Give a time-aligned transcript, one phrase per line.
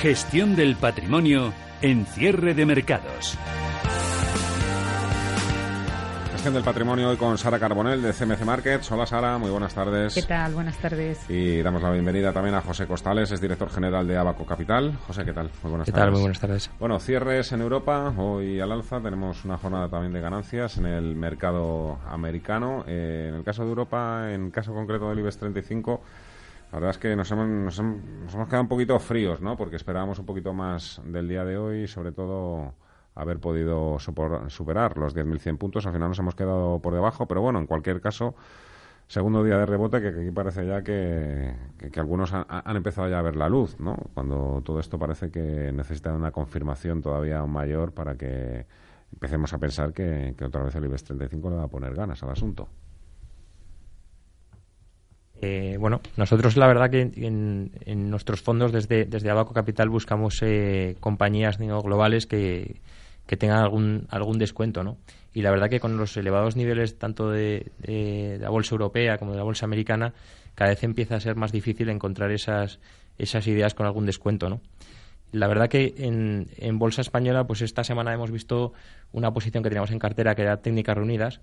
[0.00, 3.36] Gestión del patrimonio en cierre de mercados.
[6.32, 8.90] Gestión del patrimonio hoy con Sara Carbonell de CMC Markets.
[8.90, 10.14] Hola Sara, muy buenas tardes.
[10.14, 10.54] ¿Qué tal?
[10.54, 11.28] Buenas tardes.
[11.28, 14.96] Y damos la bienvenida también a José Costales, es director general de Abaco Capital.
[15.06, 15.50] José, ¿qué tal?
[15.62, 16.12] Muy buenas ¿Qué tal?
[16.12, 16.70] Muy buenas tardes.
[16.80, 21.14] Bueno, cierres en Europa, hoy al alza, tenemos una jornada también de ganancias en el
[21.14, 22.84] mercado americano.
[22.86, 26.00] Eh, en el caso de Europa, en caso concreto del IBEX 35,
[26.72, 29.56] la verdad es que nos hemos, nos hemos, quedado un poquito fríos, ¿no?
[29.56, 32.74] Porque esperábamos un poquito más del día de hoy, sobre todo
[33.16, 35.86] haber podido superar los 10.100 puntos.
[35.86, 38.36] Al final nos hemos quedado por debajo, pero bueno, en cualquier caso,
[39.08, 41.56] segundo día de rebote que, aquí parece ya que,
[41.96, 43.96] algunos han, empezado ya a ver la luz, ¿no?
[44.14, 48.66] Cuando todo esto parece que necesita una confirmación todavía mayor para que
[49.12, 52.22] empecemos a pensar que, que otra vez el IBEX 35 le va a poner ganas
[52.22, 52.68] al asunto.
[55.42, 60.96] Eh, bueno, nosotros la verdad que en, nuestros fondos desde, desde Abaco Capital buscamos eh,
[61.00, 62.76] compañías globales que,
[63.26, 64.98] que, tengan algún, algún descuento, ¿no?
[65.32, 67.70] Y la verdad que con los elevados niveles tanto de,
[68.38, 70.12] la bolsa europea como de la bolsa americana,
[70.54, 72.78] cada vez empieza a ser más difícil encontrar esas,
[73.16, 74.60] esas ideas con algún descuento, ¿no?
[75.32, 78.72] La verdad que en, en bolsa española, pues esta semana hemos visto
[79.12, 81.40] una posición que teníamos en cartera que era técnicas reunidas,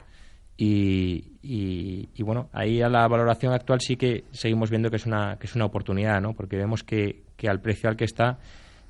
[0.58, 5.47] y, bueno, ahí a la valoración actual sí que seguimos viendo que es una, que
[5.47, 6.33] es una oportunidad, ¿no?
[6.33, 8.39] Porque vemos que, que al precio al que está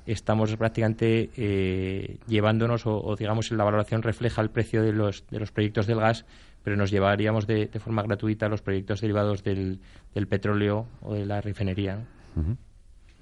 [0.06, 5.52] estamos prácticamente eh, llevándonos o, digamos la valoración refleja el precio de los, de los
[5.52, 6.24] proyectos del gas,
[6.64, 9.80] pero nos llevaríamos de, de forma gratuita los proyectos derivados del,
[10.14, 12.06] del petróleo o de la refinería.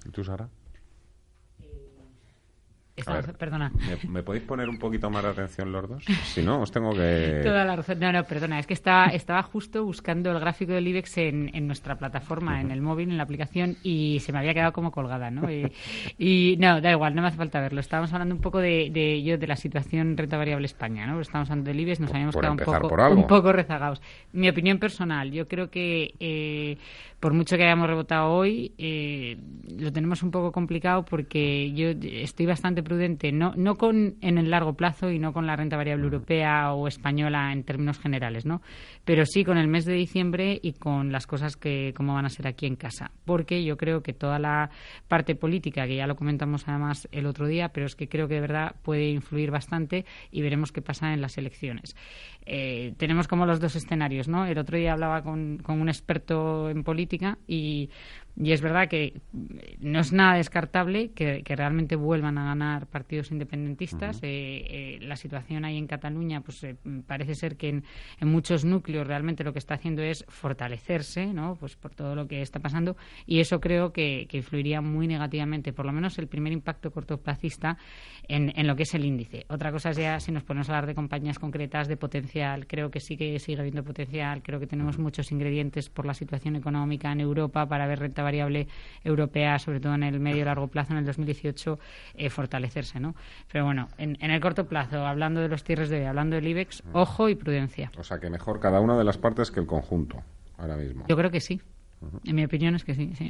[0.05, 0.47] ¿Y tú, Sara?
[3.37, 3.71] Perdona.
[4.09, 6.03] ¿me, podéis poner un poquito más de atención los dos?
[6.23, 7.41] Si no, os tengo que...
[7.43, 7.99] Toda la razón.
[7.99, 8.59] No, no, perdona.
[8.59, 12.71] Es que estaba, estaba justo buscando el gráfico del IBEX en, en nuestra plataforma, en
[12.71, 15.47] el móvil, en la aplicación, y se me había quedado como colgada, ¿no?
[16.17, 17.79] Y, no, da igual, no me hace falta verlo.
[17.79, 21.19] Estábamos hablando un poco de, de, yo, de la situación renta variable España, ¿no?
[21.21, 24.01] Estábamos hablando del IBEX, nos habíamos quedado un poco, un poco rezagados.
[24.33, 26.15] Mi opinión personal, yo creo que...
[26.19, 26.77] Eh,
[27.19, 29.37] por mucho que hayamos rebotado hoy, eh,
[29.75, 34.49] lo tenemos un poco complicado porque yo estoy bastante prudente, no, no con en el
[34.49, 38.61] largo plazo y no con la renta variable europea o española en términos generales, ¿no?
[39.03, 42.29] Pero sí con el mes de diciembre y con las cosas que cómo van a
[42.29, 44.69] ser aquí en casa, porque yo creo que toda la
[45.09, 48.35] parte política que ya lo comentamos además el otro día, pero es que creo que
[48.35, 51.95] de verdad puede influir bastante y veremos qué pasa en las elecciones.
[52.45, 54.45] Eh, tenemos como los dos escenarios, ¿no?
[54.45, 57.89] El otro día hablaba con, con un experto en política y
[58.39, 59.19] y es verdad que
[59.79, 64.19] no es nada descartable que, realmente vuelvan a ganar partidos independentistas.
[64.21, 64.27] Eh,
[64.69, 66.75] eh, la situación ahí en Cataluña, pues eh,
[67.07, 67.83] parece ser que en,
[68.21, 71.55] muchos núcleos realmente lo que está haciendo es fortalecerse, ¿no?
[71.55, 72.95] Pues por todo lo que está pasando.
[73.25, 77.77] Y eso creo que, influiría muy negativamente, por lo menos el primer impacto cortoplacista
[78.27, 79.45] en, en, lo que es el índice.
[79.49, 82.67] Otra cosa es ya si nos ponemos a hablar de compañías concretas, de potencial.
[82.67, 84.43] Creo que sí que sigue habiendo potencial.
[84.43, 88.67] Creo que tenemos muchos ingredientes por la situación económica en Europa para ver renta variable
[89.03, 91.79] europea, sobre todo en el medio y largo plazo, en el 2018,
[92.15, 93.15] eh, fortalecerse, ¿no?
[93.51, 96.89] Pero bueno, en, el corto plazo, hablando de los cierres de hablando del IBEX, mm.
[96.93, 97.91] ojo y prudencia.
[97.97, 100.17] O sea, que mejor cada una de las partes que el conjunto,
[100.57, 101.05] ahora mismo.
[101.07, 101.61] Yo creo que sí.
[102.25, 103.11] En mi opinión es que sí.
[103.15, 103.27] sí.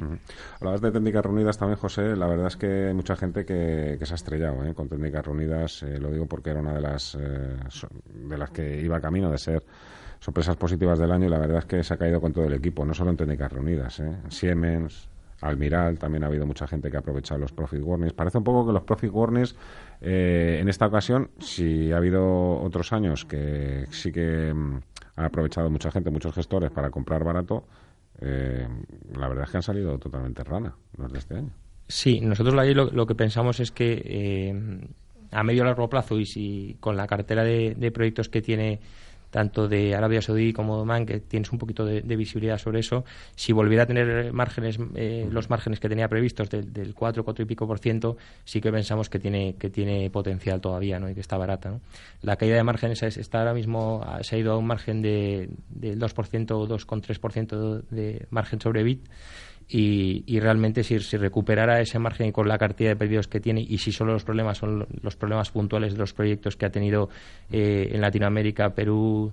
[0.60, 2.14] Hablabas de técnicas reunidas también, José.
[2.16, 4.74] La verdad es que hay mucha gente que, se ha estrellado ¿eh?
[4.74, 5.82] con técnicas reunidas.
[5.84, 9.64] Eh, lo digo porque era una de las, de las que iba camino de ser
[10.20, 12.54] sorpresas positivas del año y la verdad es que se ha caído con todo el
[12.54, 14.00] equipo, no solo en técnicas reunidas.
[14.00, 14.16] ¿eh?
[14.28, 15.08] Siemens,
[15.40, 18.12] Almiral, también ha habido mucha gente que ha aprovechado los profit warnings.
[18.12, 19.54] Parece un poco que los profit warnings
[20.00, 24.80] eh, en esta ocasión, si ha habido otros años que sí que mm,
[25.16, 27.64] han aprovechado mucha gente, muchos gestores para comprar barato,
[28.20, 28.66] eh,
[29.16, 31.50] la verdad es que han salido totalmente rana los de este año.
[31.86, 34.88] Sí, nosotros ahí lo, que pensamos es que eh,
[35.30, 38.80] a medio largo plazo y si con la cartera de proyectos que tiene
[39.30, 43.04] tanto de Arabia Saudí como de Oman, que tienes un poquito de, visibilidad sobre eso,
[43.36, 47.42] si volviera a tener márgenes, eh, los márgenes que tenía previstos del, del 4, 4
[47.42, 51.08] y pico por ciento, sí que pensamos que tiene, que tiene potencial todavía ¿no?
[51.08, 51.70] y que está barata.
[51.70, 51.80] ¿no?
[52.22, 56.00] La caída de márgenes está ahora mismo, se ha ido a un margen de, del
[56.00, 59.06] 2% o 2,3% de margen sobre bit
[59.70, 63.76] y, realmente si, si, recuperara ese margen con la cantidad de pedidos que tiene y
[63.78, 67.10] si solo los problemas son los problemas puntuales de los proyectos que ha tenido
[67.52, 69.30] eh, en Latinoamérica, Perú,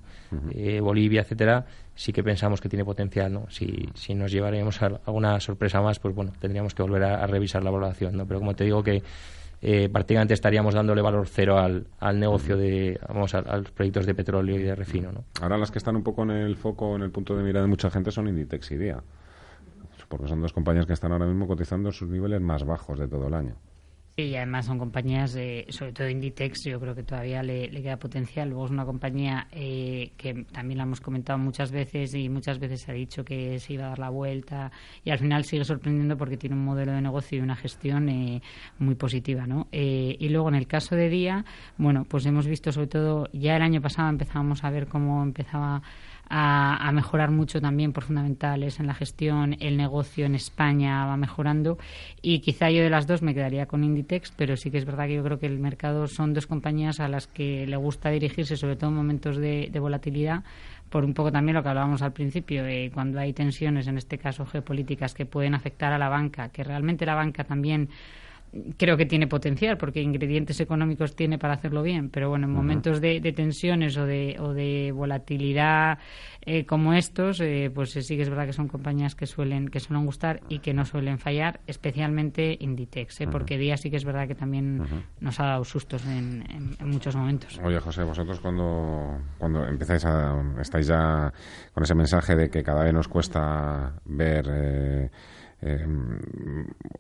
[0.52, 1.66] eh, Bolivia, etcétera,
[1.96, 3.50] sí que pensamos que tiene potencial, ¿no?
[3.50, 7.64] Si, si nos llevaríamos a alguna sorpresa más, pues bueno, tendríamos que volver a, revisar
[7.64, 8.28] la valoración, ¿no?
[8.28, 9.02] Pero como te digo que
[9.62, 14.14] eh, prácticamente estaríamos dándole valor cero al, al negocio de, vamos, a, los proyectos de
[14.14, 15.24] petróleo y de refino, ¿no?
[15.42, 17.68] Ahora las que están un poco en el foco, en el punto de mira de
[17.68, 18.78] mucha gente son Inditex y
[20.08, 23.28] Porque son dos compañías que están ahora mismo cotizando sus niveles más bajos de todo
[23.28, 23.56] el año.
[24.18, 28.48] Y además son compañías, sobre todo Inditex, yo creo que todavía le, queda potencial.
[28.48, 32.80] Luego es una compañía eh, que también la hemos comentado muchas veces y muchas veces
[32.80, 34.72] se ha dicho que se iba a dar la vuelta
[35.04, 38.42] y al final sigue sorprendiendo porque tiene un modelo de negocio y una gestión eh,
[38.80, 39.46] muy positiva.
[39.48, 39.68] ¿no?
[39.74, 41.44] Eh, y luego en el caso de Día,
[41.78, 45.82] bueno, pues hemos visto sobre todo, ya el año pasado empezábamos a ver cómo empezaba
[46.30, 49.56] a, mejorar mucho también por fundamentales en la gestión.
[49.60, 51.78] El negocio en España va mejorando
[52.22, 55.08] y quizá yo de las dos me quedaría con Inditex, pero sí que es verdad
[55.08, 58.58] que yo creo que el mercado son dos compañías a las que le gusta dirigirse,
[58.58, 60.44] sobre todo en momentos de, volatilidad
[60.90, 64.18] por un poco también lo que hablábamos al principio, eh, cuando hay tensiones, en este
[64.18, 67.90] caso geopolíticas, que pueden afectar a la banca, que realmente la banca también
[68.78, 73.02] creo que tiene potencial porque ingredientes económicos tiene para hacerlo bien pero bueno en momentos
[73.02, 76.00] de, tensiones o de, o de volatilidad
[76.42, 79.80] eh, como estos eh, pues sí que es verdad que son compañías que suelen que
[79.80, 83.28] suelen gustar y que no suelen fallar especialmente Inditex ¿eh?
[83.28, 84.84] porque Día sí que es verdad que también
[85.20, 86.44] nos ha dado sustos en,
[86.86, 87.60] muchos momentos.
[87.64, 91.34] Oye José vosotros cuando cuando empezáis a estáis ya
[91.74, 95.12] con ese mensaje de que cada vez nos cuesta ver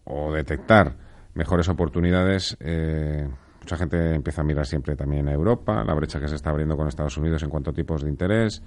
[0.06, 1.05] o detectar
[1.36, 2.58] mejores oportunidades.
[2.60, 3.28] Eh,
[3.62, 6.76] mucha gente empieza a mirar siempre también a Europa, la brecha que se está abriendo
[6.76, 8.64] con Estados Unidos en cuanto a tipos de interés.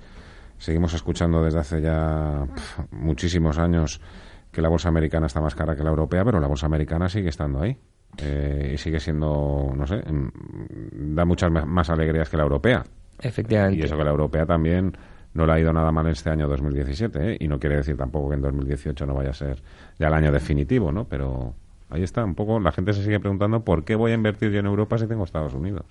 [0.59, 2.47] Seguimos escuchando desde hace ya
[2.93, 4.01] muchísimos años
[4.51, 7.29] que la bolsa americana está más cara que la europea, pero la bolsa americana sigue
[7.29, 7.77] estando ahí.
[8.17, 10.03] Eh, y sigue siendo, no sé,
[10.93, 12.83] da muchas más alegrías que la europea.
[13.21, 13.79] Efectivamente.
[13.79, 14.97] Y eso que la europea también
[15.35, 17.37] no le ha ido nada mal este año 2017, ¿eh?
[17.39, 19.63] y no quiere decir tampoco que en 2018 no vaya a ser
[19.99, 21.07] ya el año definitivo, ¿no?
[21.07, 21.55] Pero
[21.91, 24.61] Ahí está, un poco la gente se sigue preguntando por qué voy a invertir yo
[24.61, 25.87] en Europa si tengo Estados Unidos.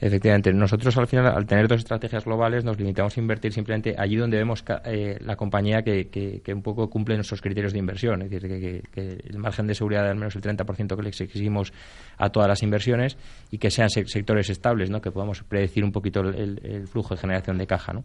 [0.00, 4.16] Efectivamente, nosotros al final, al tener dos estrategias globales, nos limitamos a invertir simplemente allí
[4.16, 8.30] donde vemos eh, la compañía que, que, un poco cumple nuestros criterios de inversión, es
[8.30, 11.72] decir, que, el margen de seguridad de al menos el 30% que le exigimos
[12.16, 13.16] a todas las inversiones
[13.50, 15.00] y que sean sectores estables, ¿no?
[15.00, 17.92] que podamos predecir un poquito el, el flujo de generación de caja.
[17.92, 18.04] ¿no?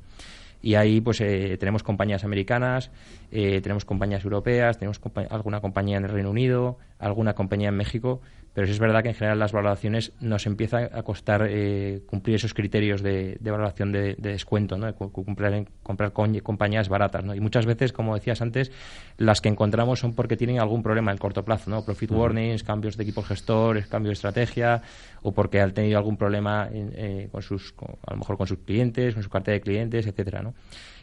[0.65, 2.89] Y ahí pues eh, tenemos compañías americanas,
[3.31, 8.21] eh, tenemos compañías europeas, tenemos alguna compañía en el Reino Unido, alguna compañía en México
[8.55, 12.37] pero sí es verdad que en general las valoraciones nos empieza a costar eh, cumplir
[12.37, 14.95] esos criterios de, valoración de, descuento, ¿no?
[14.95, 17.25] comprar, comprar compañías baratas.
[17.25, 17.35] ¿no?
[17.35, 18.71] Y muchas veces, como decías antes,
[19.17, 21.83] las que encontramos son porque tienen algún problema en corto plazo, ¿no?
[21.83, 24.81] profit warnings, cambios de equipo gestor, cambio de estrategia,
[25.21, 27.73] o porque han tenido algún problema eh, con sus,
[28.07, 30.53] a lo mejor con sus clientes, con su cartera de clientes, etcétera, ¿no?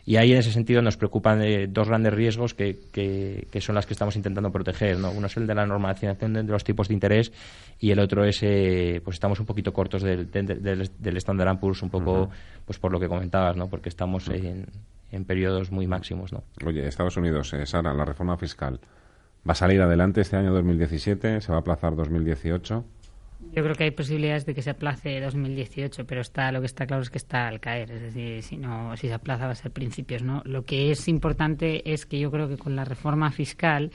[0.04, 3.86] Y ahí, en ese sentido, nos preocupan eh, dos grandes riesgos que, que, son las
[3.86, 4.98] que estamos intentando proteger.
[4.98, 5.12] ¿no?
[5.12, 7.32] Uno es el de la normalización de, los tipos de interés
[7.78, 11.82] y el otro es, eh, pues estamos un poquito cortos del, del, del Standard Poor's,
[11.82, 12.30] un poco
[12.64, 13.68] pues por lo que comentabas, ¿no?
[13.68, 14.66] porque estamos en,
[15.12, 16.32] en periodos muy máximos.
[16.32, 16.42] ¿no?
[16.66, 18.80] Oye, Estados Unidos, eh, Sara, la reforma fiscal,
[19.48, 21.40] ¿va a salir adelante este año 2017?
[21.40, 22.84] ¿Se va a aplazar 2018?
[23.54, 26.86] Yo creo que hay posibilidades de que se aplace 2018, pero está lo que está
[26.86, 27.90] claro es que está al caer.
[27.90, 30.40] Es decir, si no, si se aplaza va a ser principios, ¿no?
[30.46, 33.92] Lo que es importante es que yo creo que con la reforma fiscal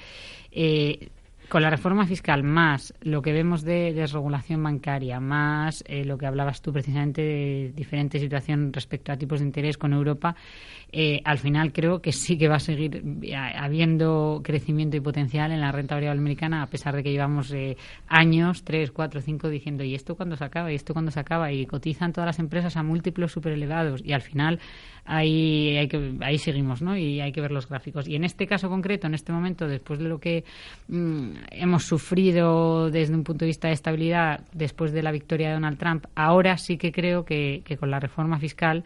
[0.51, 1.09] eh,
[1.49, 6.25] con la reforma fiscal más lo que vemos de desregulación bancaria, más eh, lo que
[6.25, 10.35] hablabas tú precisamente de diferente situación respecto a tipos de interés con Europa,
[10.91, 15.51] eh, al final creo que sí que va a seguir eh, habiendo crecimiento y potencial
[15.51, 17.53] en la renta variable americana, a pesar de que llevamos
[18.07, 20.71] años, tres, cuatro, cinco, diciendo ¿y esto cuándo se acaba?
[20.71, 21.51] ¿y esto cuándo se acaba?
[21.51, 24.59] Y cotizan todas las empresas a múltiplos súper elevados y al final
[25.07, 26.97] ahí, hay que, ahí seguimos, ¿no?
[26.97, 28.07] Y hay que ver los gráficos.
[28.07, 30.43] Y en este caso concreto, en este momento, después de lo que
[30.89, 35.53] mm, hemos sufrido desde un punto de vista de estabilidad después de la victoria de
[35.55, 38.83] Donald Trump, ahora sí que creo que, con la reforma fiscal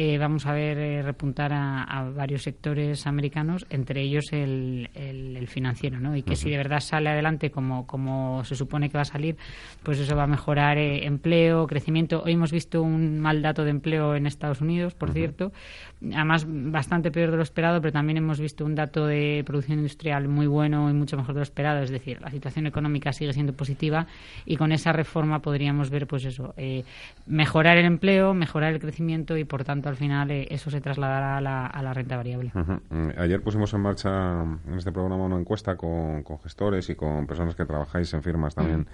[0.00, 5.98] eh, vamos a ver eh, repuntar a, varios sectores americanos, entre ellos el, el, financiero,
[5.98, 6.14] ¿no?
[6.14, 9.36] Y que si de verdad sale adelante como, como se supone que va a salir,
[9.82, 12.22] pues eso va a mejorar eh, empleo, crecimiento.
[12.22, 15.50] Hoy hemos visto un mal dato de empleo en Estados Unidos, por cierto,
[16.14, 20.28] además bastante peor de lo esperado, pero también hemos visto un dato de producción industrial
[20.28, 21.82] muy bueno y mucho mejor de lo esperado.
[21.82, 24.06] Es decir, la situación económica sigue siendo positiva
[24.46, 26.54] y con esa reforma podríamos ver, pues eso,
[27.26, 31.36] mejorar el empleo, mejorar el crecimiento y, por tanto, al final eh, eso se trasladará
[31.36, 32.52] a la, a la renta variable.
[32.54, 37.54] Mm, ayer pusimos en marcha en este programa una encuesta con, gestores y con personas
[37.54, 38.86] que trabajáis en firmas también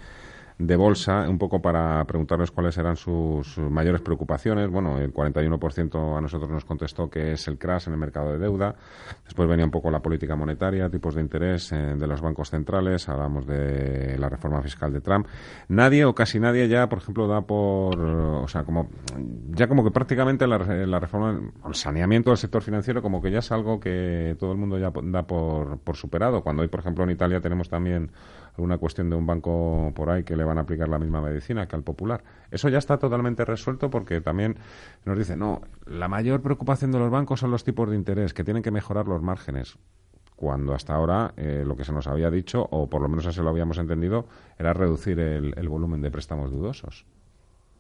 [0.59, 4.71] de bolsa, un poco para preguntarles cuáles eran sus, mayores preocupaciones.
[4.71, 8.39] Bueno, el 41% a nosotros nos contestó que es el crash en el mercado de
[8.39, 8.77] deuda.
[9.25, 13.09] Después venía un poco la política monetaria, tipos de interés eh, de los bancos centrales.
[13.09, 15.27] Hablamos de la reforma fiscal de Trump.
[15.69, 18.91] Nadie o casi nadie ya, por ejemplo, da por, o sea, como
[19.51, 23.41] ya como que prácticamente la, la reforma, el saneamiento del sector financiero, como que ya
[23.41, 26.43] es algo que todo el mundo ya da por, por superado.
[26.43, 28.13] Cuando hoy, por ejemplo, en Italia tenemos también
[28.57, 31.67] alguna cuestión de un banco por ahí que le van a aplicar la misma medicina
[31.67, 32.23] que al popular.
[32.51, 34.57] Eso ya está totalmente resuelto porque también
[35.05, 38.45] nos dice, no, la mayor preocupación de los bancos son los tipos de interés, que
[38.45, 39.77] tienen que mejorar los márgenes
[40.37, 43.41] cuando hasta ahora eh, lo que se nos había dicho, o por lo menos así
[43.41, 44.27] lo habíamos entendido,
[44.59, 47.07] era reducir el volumen de préstamos dudosos.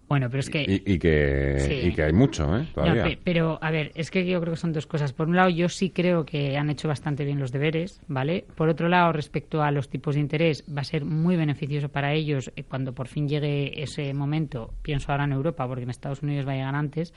[0.08, 0.62] Bueno, pero es que...
[0.62, 2.66] Y, que, que hay mucho, ¿eh?
[2.74, 3.18] Todavía.
[3.24, 5.12] pero, a ver, es que yo creo que son dos cosas.
[5.12, 8.44] Por un lado, yo sí creo que han hecho bastante bien los deberes, ¿vale?
[8.54, 12.12] Por otro lado, respecto a los tipos de interés, va a ser muy beneficioso para
[12.12, 14.74] ellos eh, cuando por fin llegue ese momento.
[14.82, 17.14] Pienso ahora en Europa, porque en Estados Unidos va a llegar antes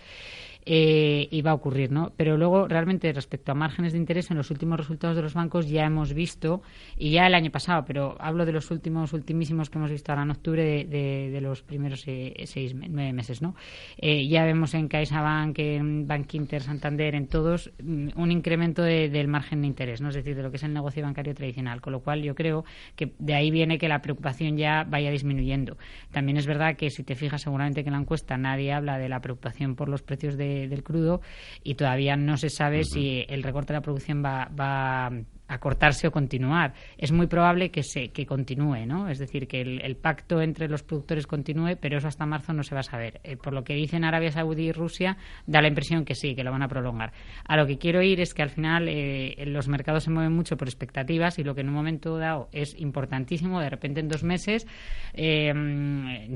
[0.70, 2.12] eh, y va a ocurrir, ¿no?
[2.18, 5.70] Pero luego, realmente, respecto a márgenes de interés, en los últimos resultados de los bancos
[5.70, 6.62] ya hemos visto,
[6.98, 10.24] y ya el año pasado, pero hablo de los últimos, ultimísimos que hemos visto ahora
[10.24, 13.56] en octubre, de, de, los primeros eh, seis, nueve meses, ¿no?
[13.98, 19.30] Eh, ya vemos en CaixaBank, en Bank Inter, Santander, en todos, mm, un incremento del
[19.30, 20.10] margen de interés, ¿no?
[20.10, 21.80] Es decir, de lo que es el negocio bancario tradicional.
[21.80, 22.66] Con lo cual, yo creo
[22.98, 25.78] que de ahí viene que la preocupación ya vaya disminuyendo.
[26.12, 29.08] También es verdad que, si te fijas, seguramente que en la encuesta nadie habla de
[29.08, 31.22] la preocupación por los precios de del crudo
[31.64, 35.12] y todavía no se sabe si el recorte de la producción va, va
[35.48, 36.74] acortarse o continuar.
[36.98, 39.10] Es muy probable que se que continúe, ¿no?
[39.10, 42.76] Es decir, que el, pacto entre los productores continúe, pero eso hasta marzo no se
[42.76, 43.20] va a saber.
[43.24, 46.44] Eh, por lo que dicen Arabia Saudí y Rusia, da la impresión que sí, que
[46.44, 47.14] lo van a prolongar.
[47.48, 50.58] A lo que quiero ir es que al final eh, los mercados se mueven mucho
[50.58, 54.24] por expectativas y lo que en un momento dado es importantísimo, de repente en dos
[54.24, 54.68] meses
[55.14, 55.54] eh,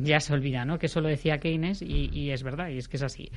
[0.02, 0.80] ya se olvida, ¿no?
[0.80, 3.30] Que eso lo decía Keynes y, es verdad, y es que es así.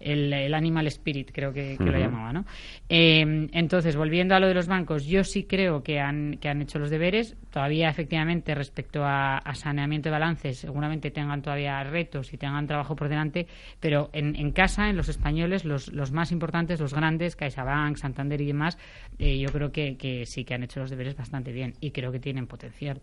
[0.00, 2.44] El, animal spirit, creo que, lo llamaba, ¿no?
[2.88, 6.78] entonces, volviendo a lo de los bancos, yo sí creo que han, que han hecho
[6.78, 7.36] los deberes.
[7.50, 13.08] Todavía, efectivamente, respecto a, saneamiento de balances, seguramente tengan todavía retos y tengan trabajo por
[13.08, 13.46] delante,
[13.78, 18.46] pero en, casa, en los españoles, los, los, más importantes, los grandes, CaixaBank, Santander y
[18.46, 18.78] demás,
[19.18, 22.18] eh, yo creo que, sí que han hecho los deberes bastante bien y creo que
[22.18, 23.02] tienen potencial.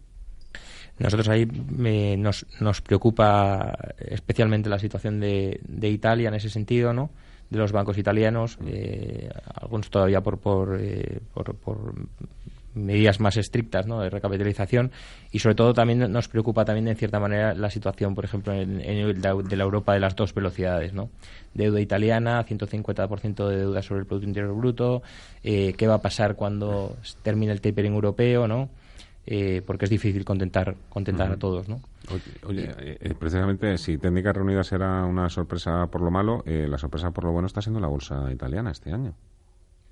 [0.98, 7.12] Nosotros ahí nos, nos preocupa especialmente la situación de, de Italia en ese sentido, ¿no?
[7.50, 11.94] De los bancos italianos, eh, algunos todavía por, eh, por, por,
[12.76, 14.02] medidas más estrictas ¿no?
[14.02, 14.92] de recapitalización
[15.32, 18.78] y sobre todo también nos preocupa también en cierta manera la situación, por ejemplo, en,
[18.78, 20.94] de la Europa de las dos velocidades.
[20.94, 21.10] ¿no?
[21.54, 25.02] Deuda italiana, 150% de deuda sobre el Producto Interior Bruto,
[25.44, 28.70] eh, qué va a pasar cuando termine el tapering europeo, ¿no?
[29.26, 31.82] Eh, porque es difícil contentar, contentar a todos, ¿no?
[32.48, 37.12] Oye, eh, eh, precisamente si Técnicas Reunidas era una sorpresa por lo malo, la sorpresa
[37.12, 39.14] por lo bueno está siendo la bolsa italiana este año.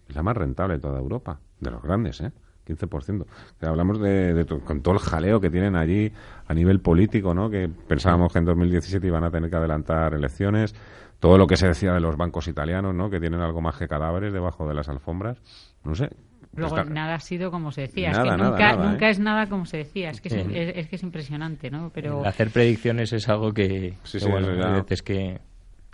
[0.07, 2.31] Es la más rentable de toda Europa, de los grandes, ¿eh?
[2.67, 3.25] 15%.
[3.61, 6.11] hablamos de, con todo el jaleo que tienen allí
[6.47, 7.49] a nivel político, ¿no?
[7.49, 10.75] Que pensábamos que en 2017 iban a tener que adelantar elecciones.
[11.19, 13.09] Todo lo que se decía de los bancos italianos, ¿no?
[13.09, 15.37] Que tienen algo más que cadáveres debajo de las alfombras.
[15.83, 16.09] No sé,
[16.55, 18.11] Luego, nada ha sido como se decía.
[18.11, 19.11] es que nunca, nunca ¿eh?
[19.11, 20.09] es nada como se decía.
[20.09, 21.91] Es que es, que es impresionante, ¿no?
[21.93, 22.25] Pero...
[22.25, 23.93] Hacer predicciones es algo que,
[24.29, 25.39] bueno, veces que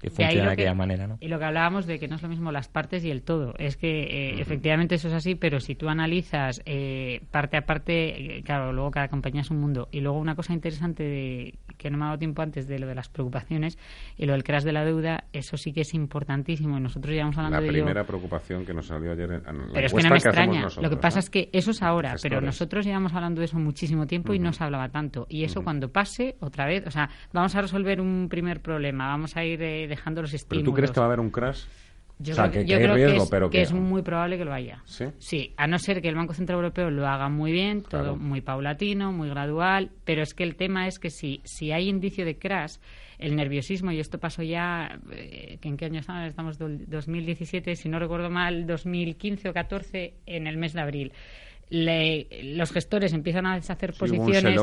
[0.03, 1.17] que funciona de, aquella manera, ¿no?
[1.21, 3.53] Y lo que hablábamos de que no es lo mismo las partes y el todo.
[3.57, 8.37] Es que eh, efectivamente eso es así, pero si tú analizas eh, parte a parte,
[8.37, 9.87] eh, claro, luego cada compañía es un mundo.
[9.91, 12.87] Y luego una cosa interesante de, que no me ha dado tiempo antes de lo
[12.87, 13.77] de las preocupaciones
[14.17, 16.77] y lo del crash de la deuda, eso sí que es importantísimo.
[16.77, 19.73] Y nosotros ya vamos hablando de La primera preocupación que nos salió ayer en, la
[19.73, 20.67] Pero es que no me extraña.
[20.81, 24.05] lo que pasa es que eso es ahora, pero nosotros llevamos hablando de eso muchísimo
[24.05, 25.27] tiempo y no se hablaba tanto.
[25.29, 29.37] Y eso cuando pase, otra vez, o sea, vamos a resolver un primer problema, vamos
[29.37, 29.61] a ir
[29.95, 30.63] dejando los estímulos.
[30.63, 31.65] ¿Pero tú crees que va a haber un crash?
[32.19, 32.51] Yo creo,
[32.95, 34.81] que, es, pero que, es muy probable que lo haya.
[34.85, 35.05] ¿Sí?
[35.17, 35.53] ¿Sí?
[35.57, 39.11] a no ser que el Banco Central Europeo lo haga muy bien, todo muy paulatino,
[39.11, 42.75] muy gradual, pero es que el tema es que si, si hay indicio de crash,
[43.17, 46.27] el nerviosismo, y esto pasó ya, eh, ¿en qué año estamos?
[46.27, 51.13] Estamos 2017, si no recuerdo mal, 2015 o 14, en el mes de abril
[51.69, 54.59] los gestores empiezan a deshacer posiciones.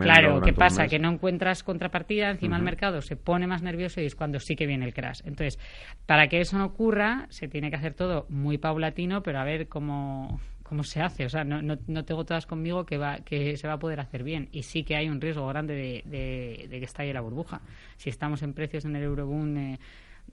[0.00, 0.86] claro, ¿qué pasa?
[0.86, 4.56] Que no encuentras contrapartida, encima el mercado se pone más nervioso y es cuando sí
[4.56, 5.20] que viene el crash.
[5.24, 5.58] Entonces,
[6.06, 9.68] para que eso no ocurra, se tiene que hacer todo muy paulatino, pero a ver
[9.68, 11.24] cómo, cómo se hace.
[11.24, 14.22] O sea, no, no, tengo todas conmigo que, va, que se va a poder hacer
[14.22, 14.48] bien.
[14.52, 17.60] Y sí que hay un riesgo grande de, de, de que estalle la burbuja.
[17.96, 19.56] Si estamos en precios en el Euroboom...
[19.56, 19.78] Eh,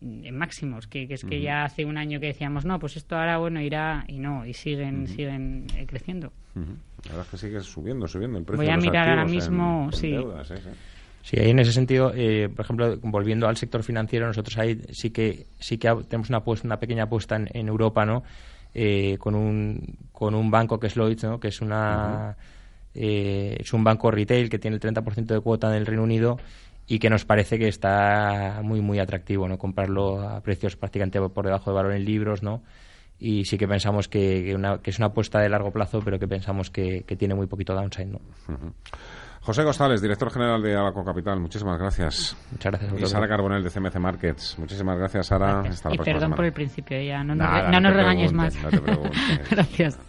[0.02, 3.38] en máximos, que, es que ya hace un año que decíamos, no, pues esto ahora,
[3.38, 6.32] bueno, irá, y no, y siguen, siguen eh, creciendo.
[6.56, 6.62] La
[7.10, 10.16] verdad es que sigue subiendo, subiendo el precio Voy a mirar ahora mismo, sí.
[11.22, 11.40] sí.
[11.40, 15.48] ahí en ese sentido, eh, por ejemplo, volviendo al sector financiero, nosotros ahí sí que
[15.60, 18.24] sí que tenemos una una pequeña apuesta en, Europa, ¿no?
[18.74, 21.40] Eh, con un con un banco que es Lloyds, ¿no?
[21.40, 22.36] Que es una
[22.94, 26.38] es un banco retail que tiene el 30% de cuota en el Reino Unido
[26.88, 31.46] y que nos parece que está muy muy atractivo no comprarlo a precios prácticamente por
[31.46, 32.62] debajo de valor en libros no
[33.20, 36.28] y sí que pensamos que, una, que, es una apuesta de largo plazo, pero que
[36.28, 38.08] pensamos que, tiene muy poquito downside.
[38.08, 38.20] ¿no?
[39.42, 42.36] José González, director general de Abaco Capital, muchísimas gracias.
[42.52, 43.02] Muchas gracias.
[43.02, 45.64] Y Sara Carbonel de CMC Markets, muchísimas gracias, Sara.
[45.92, 48.56] y perdón por el principio, ya no, nos, regañes más.
[48.62, 48.80] No te
[49.52, 50.00] gracias.